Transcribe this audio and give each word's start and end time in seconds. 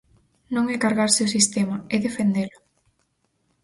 Non 0.55 0.65
é 0.73 0.75
cargarse 0.83 1.21
o 1.27 1.33
sistema, 1.35 1.77
é 1.95 1.97
defendelo. 2.05 2.59